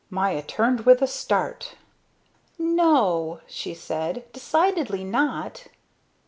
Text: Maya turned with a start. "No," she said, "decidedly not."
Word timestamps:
Maya 0.09 0.41
turned 0.41 0.79
with 0.87 1.03
a 1.03 1.07
start. 1.07 1.75
"No," 2.57 3.39
she 3.45 3.75
said, 3.75 4.23
"decidedly 4.33 5.03
not." 5.03 5.67